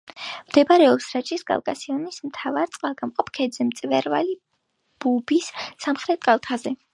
[0.51, 4.33] მდებარეობს რაჭის კავკასიონის მთავარ წყალგამყოფ ქედზე, მწვერვალ
[5.05, 5.53] ბუბის
[5.87, 6.75] სამხრეთ კალთაზე.